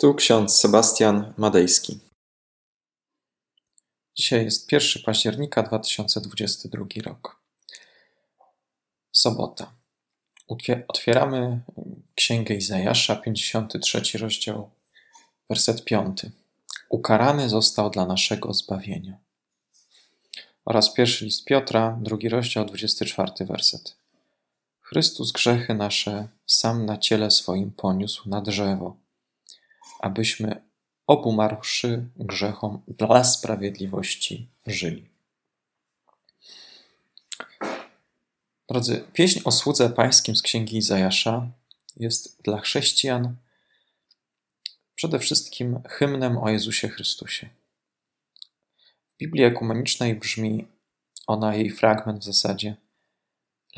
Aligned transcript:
Tu 0.00 0.14
ksiądz 0.14 0.56
Sebastian 0.56 1.34
Madejski. 1.36 2.00
Dzisiaj 4.16 4.44
jest 4.44 4.72
1 4.72 5.02
października 5.02 5.62
2022 5.62 6.84
rok. 7.04 7.40
Sobota. 9.12 9.72
Otwieramy 10.88 11.60
Księgę 12.14 12.54
Izajasza, 12.54 13.16
53 13.16 14.18
rozdział, 14.18 14.70
werset 15.50 15.84
5. 15.84 16.26
Ukarany 16.88 17.48
został 17.48 17.90
dla 17.90 18.06
naszego 18.06 18.54
zbawienia. 18.54 19.18
Oraz 20.64 20.94
pierwszy 20.94 21.24
list 21.24 21.44
Piotra, 21.44 21.98
drugi 22.02 22.28
rozdział, 22.28 22.64
24 22.64 23.32
werset. 23.40 23.96
Chrystus 24.80 25.32
grzechy 25.32 25.74
nasze 25.74 26.28
sam 26.46 26.86
na 26.86 26.98
ciele 26.98 27.30
swoim 27.30 27.70
poniósł 27.70 28.28
na 28.28 28.40
drzewo 28.40 29.07
abyśmy 29.98 30.62
obumarłszy 31.06 32.08
grzechom 32.16 32.82
dla 32.88 33.24
sprawiedliwości 33.24 34.48
żyli. 34.66 35.08
Drodzy, 38.68 39.04
pieśń 39.12 39.40
o 39.44 39.52
słudze 39.52 39.90
pańskim 39.90 40.36
z 40.36 40.42
księgi 40.42 40.76
Izajasza 40.76 41.50
jest 41.96 42.42
dla 42.42 42.60
chrześcijan 42.60 43.36
przede 44.94 45.18
wszystkim 45.18 45.82
hymnem 45.88 46.38
o 46.38 46.50
Jezusie 46.50 46.88
Chrystusie. 46.88 47.48
W 49.08 49.16
Biblii 49.16 49.44
ekumenicznej 49.44 50.14
brzmi 50.14 50.68
ona, 51.26 51.54
jej 51.54 51.70
fragment 51.70 52.20
w 52.20 52.24
zasadzie– 52.24 52.76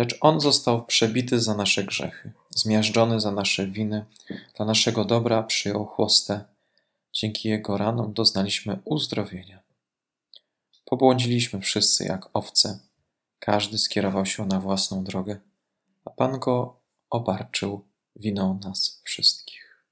Lecz 0.00 0.18
On 0.20 0.40
został 0.40 0.86
przebity 0.86 1.40
za 1.40 1.54
nasze 1.54 1.84
grzechy, 1.84 2.32
zmiażdżony 2.50 3.20
za 3.20 3.30
nasze 3.30 3.66
winy, 3.66 4.04
dla 4.56 4.66
naszego 4.66 5.04
dobra 5.04 5.42
przyjął 5.42 5.86
chłostę. 5.86 6.44
Dzięki 7.12 7.48
Jego 7.48 7.78
ranom 7.78 8.12
doznaliśmy 8.12 8.78
uzdrowienia. 8.84 9.62
Pobłądziliśmy 10.84 11.60
wszyscy 11.60 12.04
jak 12.04 12.28
owce, 12.32 12.78
każdy 13.38 13.78
skierował 13.78 14.26
się 14.26 14.46
na 14.46 14.60
własną 14.60 15.04
drogę, 15.04 15.40
a 16.04 16.10
Pan 16.10 16.38
Go 16.38 16.80
obarczył 17.10 17.84
winą 18.16 18.60
nas 18.64 19.02
wszystkich. 19.04 19.84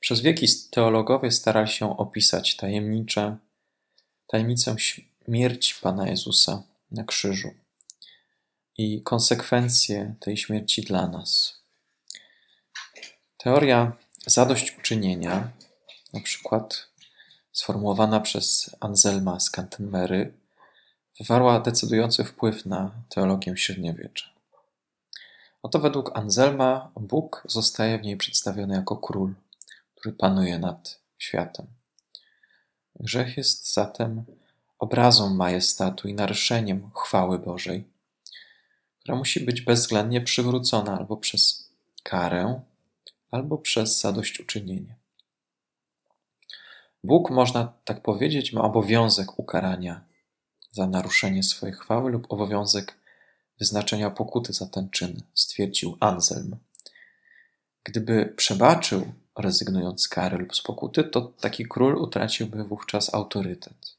Przez 0.00 0.20
wieki 0.20 0.46
teologowie 0.70 1.30
starali 1.30 1.68
się 1.68 1.96
opisać 1.96 2.56
tajemnicze, 2.56 3.36
tajemnicę 4.26 4.76
śmierci 4.78 5.74
Pana 5.82 6.08
Jezusa 6.08 6.73
na 6.94 7.04
krzyżu 7.04 7.50
i 8.78 9.02
konsekwencje 9.02 10.14
tej 10.20 10.36
śmierci 10.36 10.82
dla 10.82 11.08
nas. 11.08 11.60
Teoria 13.36 13.92
zadośćuczynienia, 14.26 15.50
na 16.12 16.20
przykład 16.20 16.88
sformułowana 17.52 18.20
przez 18.20 18.76
Anselma 18.80 19.40
z 19.40 19.50
Canterbury, 19.50 20.32
wywarła 21.20 21.60
decydujący 21.60 22.24
wpływ 22.24 22.66
na 22.66 22.90
teologię 23.08 23.56
średniowiecza. 23.56 24.26
Oto 25.62 25.78
według 25.78 26.18
Anselma 26.18 26.90
Bóg 27.00 27.42
zostaje 27.48 27.98
w 27.98 28.02
niej 28.02 28.16
przedstawiony 28.16 28.74
jako 28.74 28.96
król, 28.96 29.34
który 29.94 30.14
panuje 30.14 30.58
nad 30.58 31.00
światem. 31.18 31.66
Grzech 33.00 33.36
jest 33.36 33.74
zatem 33.74 34.24
obrazą 34.78 35.34
majestatu 35.34 36.08
i 36.08 36.14
naruszeniem 36.14 36.90
chwały 36.94 37.38
Bożej, 37.38 37.88
która 39.00 39.18
musi 39.18 39.40
być 39.40 39.60
bezwzględnie 39.60 40.20
przywrócona 40.20 40.98
albo 40.98 41.16
przez 41.16 41.70
karę, 42.02 42.60
albo 43.30 43.58
przez 43.58 44.00
zadośćuczynienie. 44.00 44.96
Bóg, 47.04 47.30
można 47.30 47.72
tak 47.84 48.02
powiedzieć, 48.02 48.52
ma 48.52 48.62
obowiązek 48.62 49.38
ukarania 49.38 50.04
za 50.72 50.86
naruszenie 50.86 51.42
swojej 51.42 51.74
chwały 51.74 52.10
lub 52.10 52.32
obowiązek 52.32 52.96
wyznaczenia 53.58 54.10
pokuty 54.10 54.52
za 54.52 54.66
ten 54.66 54.90
czyn, 54.90 55.22
stwierdził 55.34 55.96
Anselm. 56.00 56.56
Gdyby 57.84 58.34
przebaczył, 58.36 59.12
rezygnując 59.38 60.02
z 60.02 60.08
kary 60.08 60.38
lub 60.38 60.56
z 60.56 60.62
pokuty, 60.62 61.04
to 61.04 61.20
taki 61.20 61.66
król 61.68 61.96
utraciłby 61.96 62.64
wówczas 62.64 63.14
autorytet. 63.14 63.96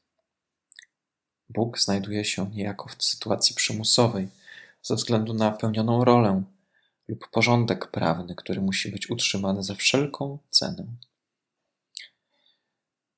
Bóg 1.48 1.78
znajduje 1.78 2.24
się 2.24 2.50
niejako 2.50 2.88
w 2.88 3.04
sytuacji 3.04 3.56
przymusowej 3.56 4.28
ze 4.82 4.94
względu 4.94 5.34
na 5.34 5.50
pełnioną 5.50 6.04
rolę 6.04 6.42
lub 7.08 7.28
porządek 7.30 7.90
prawny, 7.90 8.34
który 8.34 8.60
musi 8.60 8.90
być 8.90 9.10
utrzymany 9.10 9.62
za 9.62 9.74
wszelką 9.74 10.38
cenę. 10.50 10.86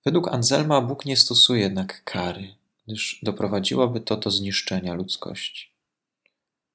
Według 0.04 0.28
Anselma 0.28 0.80
Bóg 0.80 1.04
nie 1.04 1.16
stosuje 1.16 1.60
jednak 1.60 2.04
kary, 2.04 2.54
gdyż 2.86 3.20
doprowadziłoby 3.22 4.00
to 4.00 4.16
do 4.16 4.30
zniszczenia 4.30 4.94
ludzkości. 4.94 5.70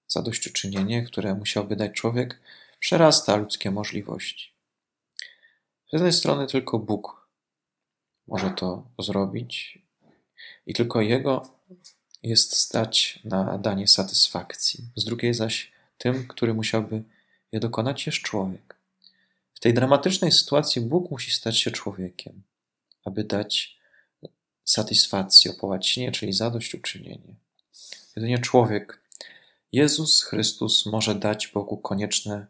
Zadośćuczynienie, 0.08 1.04
które 1.04 1.36
musiałby 1.36 1.76
dać 1.76 1.92
człowiek, 1.92 2.42
przerasta 2.80 3.36
ludzkie 3.36 3.72
możliwości. 3.72 4.54
Z 5.90 5.94
jednej 5.94 6.14
strony 6.14 6.48
tylko 6.48 6.80
Bóg 6.80 7.28
może 8.28 8.50
to 8.50 8.88
zrobić 9.00 9.83
i 10.66 10.74
tylko 10.74 11.02
Jego 11.02 11.50
jest 12.24 12.56
stać 12.56 13.20
na 13.24 13.58
danie 13.58 13.88
satysfakcji. 13.88 14.84
Z 14.96 15.06
drugiej 15.06 15.34
zaś 15.34 15.72
tym, 15.98 16.28
który 16.28 16.54
musiałby 16.54 17.04
je 17.52 17.60
dokonać, 17.60 18.06
jest 18.06 18.18
człowiek. 18.18 18.76
W 19.54 19.60
tej 19.60 19.74
dramatycznej 19.74 20.32
sytuacji 20.32 20.82
Bóg 20.82 21.12
musi 21.12 21.32
stać 21.32 21.60
się 21.60 21.72
człowiekiem, 21.72 22.44
aby 23.06 23.24
dać 23.24 23.78
satysfakcję, 24.64 25.52
opołacenie, 25.52 26.12
czyli 26.12 26.34
zadośćuczynienie. 26.34 27.36
Jedynie 28.16 28.40
człowiek, 28.40 29.02
Jezus 29.72 30.24
Chrystus, 30.24 30.86
może 30.86 31.16
dać 31.16 31.48
Bogu 31.48 31.78
konieczne 31.78 32.48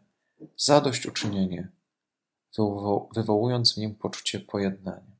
zadośćuczynienie, 0.56 1.68
wywołując 3.14 3.74
w 3.74 3.76
nim 3.76 3.94
poczucie 3.94 4.40
pojednania. 4.40 5.14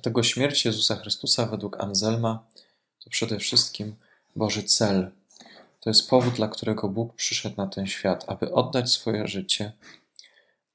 Dlatego 0.00 0.22
śmierć 0.22 0.64
Jezusa 0.64 0.96
Chrystusa 0.96 1.46
według 1.46 1.80
Anselma 1.80 2.46
to 3.04 3.10
przede 3.10 3.38
wszystkim 3.38 3.96
Boży 4.36 4.62
cel. 4.62 5.10
To 5.80 5.90
jest 5.90 6.10
powód, 6.10 6.34
dla 6.34 6.48
którego 6.48 6.88
Bóg 6.88 7.14
przyszedł 7.14 7.56
na 7.56 7.66
ten 7.66 7.86
świat, 7.86 8.24
aby 8.28 8.52
oddać 8.52 8.90
swoje 8.90 9.26
życie, 9.28 9.72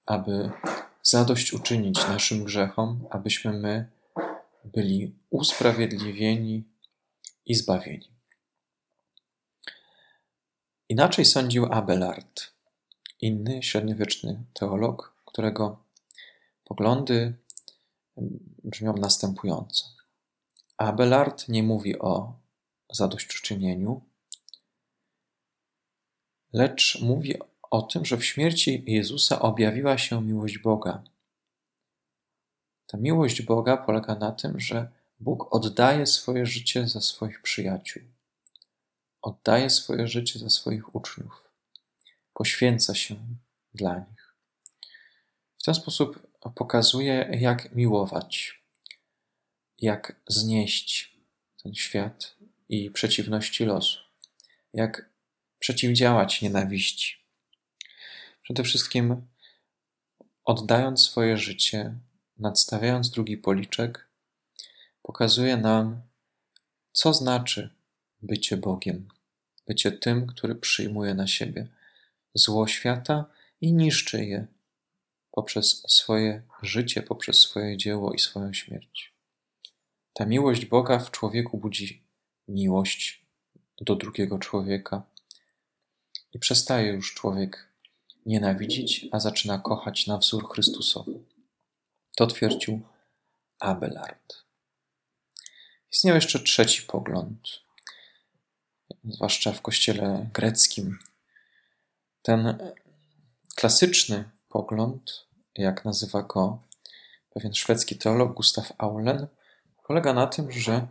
aby 0.06 0.52
zadośćuczynić 1.03 1.96
naszym 1.97 2.44
grzechom, 2.44 3.08
abyśmy 3.09 3.53
my 3.53 3.90
byli 4.63 5.16
usprawiedliwieni 5.30 6.63
i 7.46 7.56
zbawieni. 7.56 8.12
Inaczej 10.90 11.25
sądził 11.25 11.74
Abelard, 11.74 12.42
inny 13.22 13.63
średniowieczny 13.63 14.44
teolog, 14.53 15.16
którego 15.25 15.84
poglądy 16.63 17.44
brzmią 18.64 18.94
następująco. 18.98 19.86
Abelard 20.78 21.48
nie 21.50 21.64
mówi 21.64 22.00
o 22.00 22.34
zadośćuczynieniu, 22.92 24.02
lecz 26.54 27.02
mówi 27.02 27.36
o 27.62 27.81
tym, 27.81 28.06
że 28.06 28.18
w 28.18 28.25
śmierci 28.25 28.84
Jezusa 28.88 29.42
objawiła 29.42 29.98
się 29.98 30.22
miłość 30.22 30.58
Boga. 30.58 31.04
Ta 32.88 32.98
miłość 32.98 33.42
Boga 33.42 33.78
polega 33.78 34.16
na 34.16 34.31
tym, 34.31 34.59
że 34.59 34.92
Bóg 35.20 35.56
oddaje 35.56 36.06
swoje 36.06 36.46
życie 36.46 36.88
za 36.88 37.02
swoich 37.02 37.42
przyjaciół, 37.42 38.04
oddaje 39.22 39.70
swoje 39.70 40.08
życie 40.08 40.40
za 40.40 40.50
swoich 40.50 40.96
uczniów, 40.96 41.52
poświęca 42.34 42.96
się 42.96 43.16
dla 43.74 44.00
nich. 44.00 44.15
W 45.65 45.73
ten 45.73 45.75
sposób 45.75 46.27
pokazuje, 46.56 47.29
jak 47.39 47.75
miłować, 47.75 48.62
jak 49.81 50.21
znieść 50.27 51.17
ten 51.63 51.75
świat 51.75 52.35
i 52.69 52.91
przeciwności 52.91 53.65
losu, 53.65 54.00
jak 54.73 55.09
przeciwdziałać 55.59 56.41
nienawiści. 56.41 57.25
Przede 58.41 58.63
wszystkim 58.63 59.27
oddając 60.44 61.03
swoje 61.03 61.38
życie, 61.38 61.95
nadstawiając 62.38 63.09
drugi 63.09 63.38
policzek, 63.38 64.09
pokazuje 65.01 65.57
nam, 65.57 66.01
co 66.91 67.13
znaczy 67.13 67.75
bycie 68.21 68.57
Bogiem, 68.57 69.07
bycie 69.67 69.91
tym, 69.91 70.27
który 70.27 70.56
przyjmuje 70.56 71.13
na 71.13 71.27
siebie 71.27 71.67
zło 72.33 72.67
świata 72.67 73.25
i 73.62 73.73
niszczy 73.73 74.25
je 74.25 74.55
poprzez 75.36 75.84
swoje 75.88 76.42
życie, 76.62 77.02
poprzez 77.02 77.40
swoje 77.40 77.78
dzieło 77.78 78.14
i 78.14 78.20
swoją 78.20 78.54
śmierć. 78.54 79.14
Ta 80.14 80.26
miłość 80.26 80.66
Boga 80.66 81.00
w 81.00 81.12
człowieku 81.12 81.58
budzi 81.58 82.04
miłość 82.48 83.26
do 83.82 83.96
drugiego 83.96 84.40
człowieka 84.40 85.04
i 86.34 86.40
przestaje 86.40 86.92
już 86.92 87.14
człowiek 87.14 87.68
nienawidzić, 88.26 89.06
a 89.12 89.20
zaczyna 89.20 89.60
kochać 89.60 90.08
na 90.08 90.18
wzór 90.18 90.50
Chrystusowy. 90.50 91.20
To 92.16 92.28
twierdził 92.28 92.82
Abelard. 93.60 94.36
Istniał 95.92 96.16
jeszcze 96.16 96.40
trzeci 96.40 96.82
pogląd, 96.82 97.50
zwłaszcza 99.04 99.54
w 99.54 99.62
kościele 99.62 100.30
greckim. 100.34 101.00
Ten 102.22 102.58
klasyczny 103.56 104.35
pogląd, 104.56 105.25
jak 105.57 105.86
nazywa 105.86 106.22
go 106.22 106.63
pewien 107.30 107.54
szwedzki 107.54 107.96
teolog 107.96 108.34
Gustav 108.34 108.74
Aulen, 108.78 109.28
polega 109.88 110.13
na 110.13 110.28
tym, 110.28 110.52
że 110.52 110.88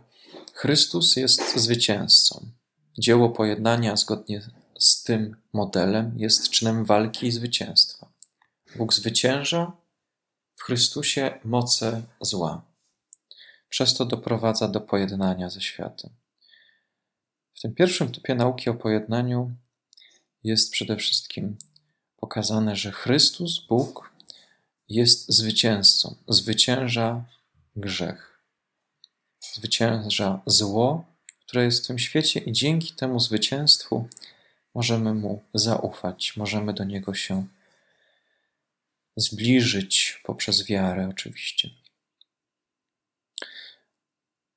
Chrystus 0.53 1.15
jest 1.15 1.57
zwycięzcą. 1.57 2.45
Dzieło 2.97 3.29
pojednania 3.29 3.95
zgodnie 3.95 4.41
z 4.79 5.03
tym 5.03 5.35
modelem 5.53 6.13
jest 6.17 6.49
czynem 6.49 6.85
walki 6.85 7.27
i 7.27 7.31
zwycięstwa. 7.31 8.09
Bóg 8.75 8.93
zwycięża 8.93 9.71
w 10.55 10.63
Chrystusie 10.63 11.39
moce 11.43 12.01
zła. 12.21 12.61
Przez 13.69 13.93
to 13.93 14.05
doprowadza 14.05 14.67
do 14.67 14.81
pojednania 14.81 15.49
ze 15.49 15.61
światem. 15.61 16.11
W 17.53 17.61
tym 17.61 17.75
pierwszym 17.75 18.11
typie 18.11 18.35
nauki 18.35 18.69
o 18.69 18.73
pojednaniu 18.73 19.51
jest 20.43 20.71
przede 20.71 20.97
wszystkim 20.97 21.57
pokazane, 22.25 22.75
że 22.75 22.91
Chrystus, 22.91 23.65
Bóg, 23.67 24.09
jest 24.89 25.29
zwycięzcą, 25.29 26.15
zwycięża 26.27 27.25
grzech, 27.75 28.39
zwycięża 29.53 30.41
zło, 30.45 31.05
które 31.45 31.63
jest 31.63 31.83
w 31.83 31.87
tym 31.87 31.99
świecie, 31.99 32.39
i 32.39 32.51
dzięki 32.51 32.93
temu 32.93 33.19
zwycięstwu 33.19 34.07
możemy 34.75 35.13
mu 35.13 35.43
zaufać, 35.53 36.37
możemy 36.37 36.73
do 36.73 36.83
niego 36.83 37.13
się 37.13 37.47
zbliżyć 39.15 40.21
poprzez 40.23 40.65
wiarę, 40.65 41.09
oczywiście. 41.09 41.69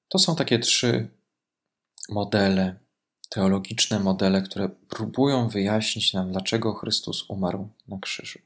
To 0.08 0.18
są 0.18 0.36
takie 0.36 0.58
trzy 0.58 1.08
modele, 2.08 2.78
teologiczne 3.28 4.00
modele, 4.00 4.42
które 4.42 4.68
próbują 4.68 5.48
wyjaśnić 5.48 6.12
nam, 6.12 6.32
dlaczego 6.32 6.74
Chrystus 6.74 7.24
umarł 7.30 7.68
na 7.88 7.98
krzyżu. 7.98 8.38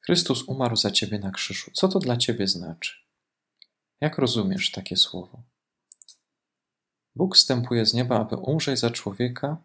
Chrystus 0.00 0.42
umarł 0.42 0.76
za 0.76 0.90
ciebie 0.90 1.18
na 1.18 1.30
krzyżu. 1.30 1.70
Co 1.74 1.88
to 1.88 1.98
dla 1.98 2.16
ciebie 2.16 2.48
znaczy? 2.48 2.92
Jak 4.00 4.18
rozumiesz 4.18 4.70
takie 4.70 4.96
słowo? 4.96 5.42
Bóg 7.14 7.36
wstępuje 7.36 7.86
z 7.86 7.94
nieba, 7.94 8.20
aby 8.20 8.36
umrzeć 8.36 8.78
za 8.78 8.90
człowieka 8.90 9.56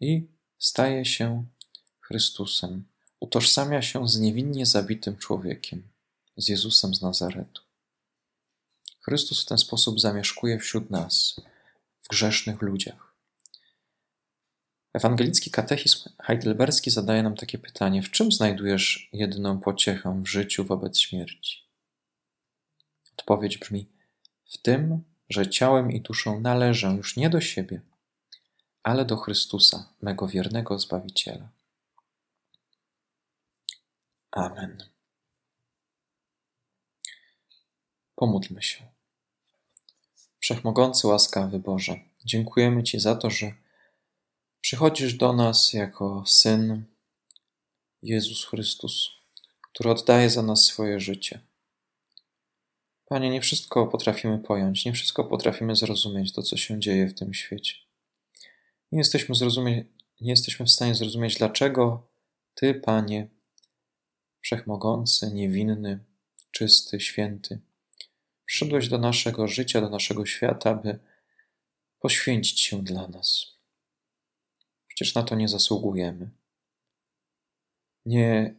i 0.00 0.26
staje 0.58 1.04
się 1.04 1.44
Chrystusem. 2.00 2.84
Utożsamia 3.20 3.82
się 3.82 4.08
z 4.08 4.18
niewinnie 4.18 4.66
zabitym 4.66 5.16
człowiekiem, 5.16 5.88
z 6.36 6.48
Jezusem 6.48 6.94
z 6.94 7.02
Nazaretu. 7.02 7.62
Chrystus 9.00 9.42
w 9.42 9.46
ten 9.46 9.58
sposób 9.58 10.00
zamieszkuje 10.00 10.58
wśród 10.58 10.90
nas, 10.90 11.40
w 12.06 12.08
grzesznych 12.08 12.62
ludziach. 12.62 13.14
Ewangelicki 14.94 15.50
katechizm 15.50 16.08
heidelberski 16.22 16.90
zadaje 16.90 17.22
nam 17.22 17.36
takie 17.36 17.58
pytanie: 17.58 18.02
w 18.02 18.10
czym 18.10 18.32
znajdujesz 18.32 19.08
jedyną 19.12 19.60
pociechę 19.60 20.22
w 20.22 20.26
życiu 20.26 20.64
wobec 20.64 20.98
śmierci? 20.98 21.68
Odpowiedź 23.18 23.58
brzmi: 23.58 23.88
w 24.52 24.58
tym, 24.58 25.04
że 25.28 25.50
ciałem 25.50 25.92
i 25.92 26.00
duszą 26.00 26.40
należę 26.40 26.88
już 26.88 27.16
nie 27.16 27.30
do 27.30 27.40
siebie, 27.40 27.80
ale 28.82 29.04
do 29.04 29.16
Chrystusa, 29.16 29.94
mego 30.02 30.28
wiernego 30.28 30.78
Zbawiciela. 30.78 31.48
Amen. 34.30 34.84
Pomódlmy 38.14 38.62
się. 38.62 38.95
Wszechmogący, 40.46 41.06
łaskawy 41.06 41.58
Boże, 41.58 42.00
dziękujemy 42.24 42.82
Ci 42.82 43.00
za 43.00 43.16
to, 43.16 43.30
że 43.30 43.52
przychodzisz 44.60 45.14
do 45.14 45.32
nas 45.32 45.72
jako 45.72 46.24
Syn 46.26 46.84
Jezus 48.02 48.44
Chrystus, 48.44 49.08
który 49.62 49.90
oddaje 49.90 50.30
za 50.30 50.42
nas 50.42 50.64
swoje 50.64 51.00
życie. 51.00 51.40
Panie, 53.06 53.30
nie 53.30 53.40
wszystko 53.40 53.86
potrafimy 53.86 54.38
pojąć, 54.38 54.84
nie 54.84 54.92
wszystko 54.92 55.24
potrafimy 55.24 55.76
zrozumieć 55.76 56.32
to, 56.32 56.42
co 56.42 56.56
się 56.56 56.80
dzieje 56.80 57.06
w 57.06 57.14
tym 57.14 57.34
świecie. 57.34 57.74
Nie 58.92 58.98
jesteśmy, 58.98 59.34
zrozumieć, 59.34 59.86
nie 60.20 60.30
jesteśmy 60.30 60.66
w 60.66 60.70
stanie 60.70 60.94
zrozumieć, 60.94 61.38
dlaczego 61.38 62.08
Ty, 62.54 62.74
Panie, 62.74 63.28
wszechmogący, 64.40 65.30
niewinny, 65.32 66.04
czysty, 66.50 67.00
święty, 67.00 67.60
przyszedłeś 68.46 68.88
do 68.88 68.98
naszego 68.98 69.48
życia, 69.48 69.80
do 69.80 69.90
naszego 69.90 70.26
świata, 70.26 70.74
by 70.74 70.98
poświęcić 72.00 72.60
się 72.60 72.84
dla 72.84 73.08
nas. 73.08 73.46
Przecież 74.88 75.14
na 75.14 75.22
to 75.22 75.34
nie 75.34 75.48
zasługujemy. 75.48 76.30
Nie 78.06 78.54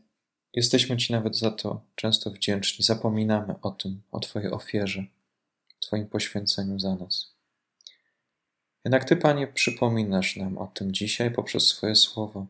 jesteśmy 0.53 0.97
Ci 0.97 1.13
nawet 1.13 1.37
za 1.37 1.51
to 1.51 1.81
często 1.95 2.31
wdzięczni. 2.31 2.85
Zapominamy 2.85 3.55
o 3.61 3.71
tym, 3.71 4.01
o 4.11 4.19
Twojej 4.19 4.51
ofierze, 4.51 5.05
Twoim 5.79 6.07
poświęceniu 6.07 6.79
za 6.79 6.95
nas. 6.95 7.33
Jednak 8.85 9.05
Ty, 9.05 9.15
Panie, 9.15 9.47
przypominasz 9.47 10.35
nam 10.35 10.57
o 10.57 10.67
tym 10.67 10.93
dzisiaj 10.93 11.31
poprzez 11.31 11.67
swoje 11.67 11.95
słowo. 11.95 12.47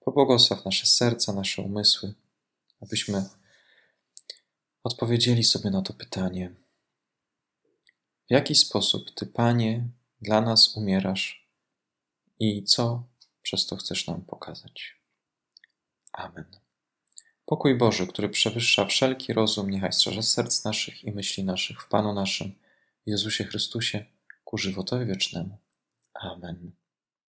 Pobłogosław 0.00 0.64
nasze 0.64 0.86
serca, 0.86 1.32
nasze 1.32 1.62
umysły, 1.62 2.14
abyśmy 2.80 3.24
odpowiedzieli 4.84 5.44
sobie 5.44 5.70
na 5.70 5.82
to 5.82 5.94
pytanie. 5.94 6.54
W 8.28 8.32
jaki 8.32 8.54
sposób 8.54 9.14
Ty, 9.14 9.26
Panie, 9.26 9.88
dla 10.20 10.40
nas 10.40 10.76
umierasz 10.76 11.48
i 12.38 12.64
co 12.64 13.04
przez 13.42 13.66
to 13.66 13.76
chcesz 13.76 14.06
nam 14.06 14.22
pokazać? 14.22 14.96
Amen. 16.12 16.60
Pokój 17.46 17.78
Boży, 17.78 18.06
który 18.06 18.28
przewyższa 18.28 18.84
wszelki 18.84 19.32
rozum, 19.32 19.70
niechaj 19.70 19.92
strzeże 19.92 20.22
serc 20.22 20.64
naszych 20.64 21.04
i 21.04 21.12
myśli 21.12 21.44
naszych 21.44 21.82
w 21.82 21.88
Panu 21.88 22.14
naszym, 22.14 22.54
Jezusie 23.06 23.44
Chrystusie, 23.44 24.04
ku 24.44 24.58
żywotowi 24.58 25.06
wiecznemu. 25.06 25.58
Amen. 26.14 26.79